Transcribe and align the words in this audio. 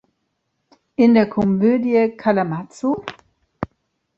In 0.95 1.13
der 1.13 1.29
Komödie 1.29 2.15
"Kalamazoo? 2.17 3.03